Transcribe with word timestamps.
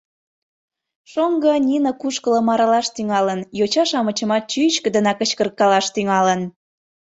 Шоҥго 1.11 1.53
нине 1.67 1.91
кушкылым 2.01 2.47
аралаш 2.53 2.87
тӱҥалын, 2.95 3.39
йоча-шамычымат 3.59 4.43
чӱчкыдынак 4.51 5.17
кычкыркалаш 5.19 5.85
тӱҥалын: 5.95 6.41